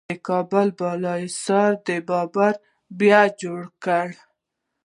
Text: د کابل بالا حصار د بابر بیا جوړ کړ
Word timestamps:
د 0.09 0.11
کابل 0.29 0.67
بالا 0.79 1.13
حصار 1.25 1.71
د 1.87 1.89
بابر 2.09 2.53
بیا 2.99 3.21
جوړ 3.41 3.61
کړ 3.83 4.07